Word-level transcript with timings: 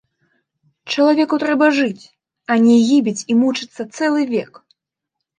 Чалавеку 0.93 1.35
трэба 1.43 1.67
жыць, 1.79 2.05
а 2.53 2.57
не 2.63 2.77
гібець 2.87 3.25
і 3.33 3.35
мучыцца 3.43 3.81
цэлы 3.97 4.21
век! 4.33 4.53